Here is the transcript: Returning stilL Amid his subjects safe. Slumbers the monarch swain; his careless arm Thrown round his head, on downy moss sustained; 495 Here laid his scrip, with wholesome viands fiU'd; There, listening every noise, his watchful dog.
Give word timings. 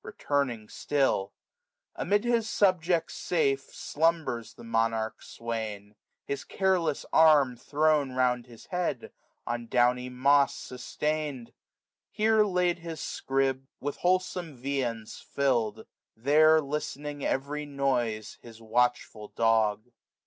Returning 0.03 0.67
stilL 0.67 1.31
Amid 1.95 2.23
his 2.23 2.49
subjects 2.49 3.13
safe. 3.13 3.71
Slumbers 3.71 4.55
the 4.55 4.63
monarch 4.63 5.21
swain; 5.21 5.93
his 6.25 6.43
careless 6.43 7.05
arm 7.13 7.55
Thrown 7.55 8.13
round 8.13 8.47
his 8.47 8.65
head, 8.65 9.11
on 9.45 9.67
downy 9.67 10.09
moss 10.09 10.55
sustained; 10.55 11.53
495 12.15 12.15
Here 12.17 12.43
laid 12.43 12.79
his 12.79 12.99
scrip, 12.99 13.61
with 13.79 13.97
wholesome 13.97 14.55
viands 14.55 15.21
fiU'd; 15.37 15.85
There, 16.17 16.59
listening 16.61 17.23
every 17.23 17.67
noise, 17.67 18.39
his 18.41 18.59
watchful 18.59 19.27
dog. 19.27 19.91